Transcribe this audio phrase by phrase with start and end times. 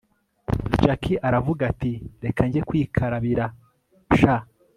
[0.83, 1.91] jack aravuga ati
[2.25, 3.45] reka njye kwikarabira
[4.17, 4.35] sha